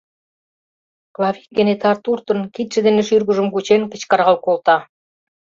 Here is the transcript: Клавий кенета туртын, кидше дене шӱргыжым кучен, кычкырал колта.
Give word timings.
Клавий 1.15 1.47
кенета 1.55 1.91
туртын, 2.03 2.39
кидше 2.53 2.79
дене 2.87 3.01
шӱргыжым 3.07 3.47
кучен, 3.53 3.81
кычкырал 3.91 4.35
колта. 4.45 4.77